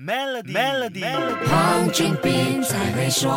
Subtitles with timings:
[0.00, 1.02] Melody，
[1.48, 3.28] 黄俊斌才会说。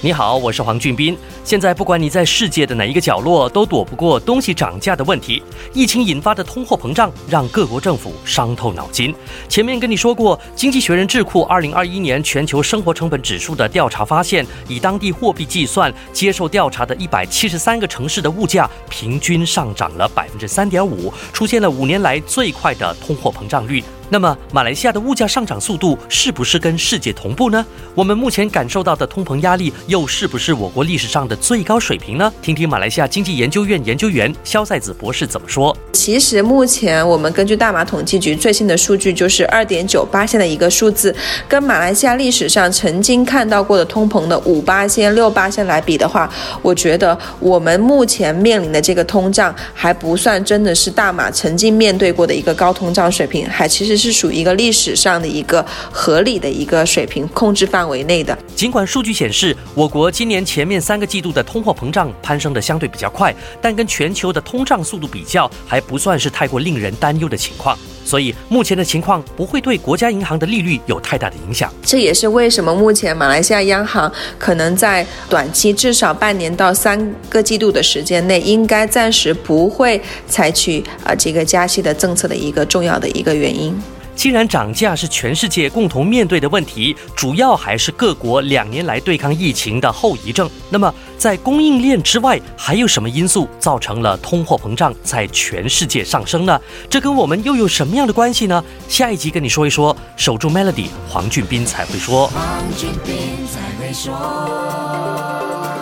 [0.00, 1.18] 你好，我是黄俊斌。
[1.48, 5.42] 现在不管你在世界的哪一个角落，都躲不过东西涨价的问题。
[5.72, 9.14] 疫情引发的通货膨胀让各国政府伤透脑筋。
[9.48, 23.82] 前面跟你说过，经济学人智库二零二一年全球生活成本指数的调查发现，以当地货币计算，接受调查的一百七十三个城市的物价平均上涨了百分之三点五，出现了五年来最快的通货膨胀率。
[24.10, 27.64] 那么，马来西亚的物价上涨速度是不是跟世界同步呢？
[27.94, 32.32] 我们目前感受到的通膨压力又是不是我国历史上的最高水平呢？
[32.40, 35.76] 听听马来西亚经济研究院研究员肖赛子博士怎么说。
[35.92, 41.14] 其实目前我们根据大马统计局最新的数据，就是二点九八线的一个数字，
[41.46, 53.98] 跟马来西亚历史上曾经看到过的通膨的五八线、六八线来比的话，我觉得我们目前面临的这个通胀还不算真的是大马曾经面对过的一个高通胀水平，还其实。
[53.98, 58.38] 是属于一个历史上的一个合理的一个水平控制范围内的。
[58.54, 67.78] 尽管数据显示，我国今年前面三个季度的通货膨胀攀升的相对比较快，但跟全球的通胀速度比较，还不算是太过令人担忧的情况。
[68.04, 71.70] 所以目前的情况不会对国家银行的利率有太大的影响。
[71.82, 83.78] 这也是为什么目前马来西亚央行可能在短期至少半年到三个季度的时间内，应该暂时不会采取啊这个加息的政策的一个重要的一个原因。
[84.18, 90.50] 既然涨价是全世界共同面对的问题，主要还是各国两年来对抗疫情的后遗症。
[90.70, 96.60] 那么，在供应链之外，还有什么因素造成了通货膨胀在全世界上升呢？
[96.90, 98.64] 这跟我们又有什么样的关系呢？
[98.88, 99.96] 下一集跟你说一说。
[100.16, 102.26] 守住 Melody，黄俊斌才会说。
[102.26, 104.12] 黄俊斌才会说。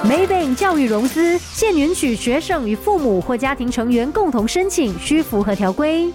[0.05, 6.13] Maybank 教育融资现允许学生与父母或家庭成员共同申请，需符合条规。